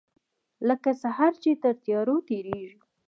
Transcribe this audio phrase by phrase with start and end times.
[0.67, 2.73] لکه سحر چې تر تیارو تیریږې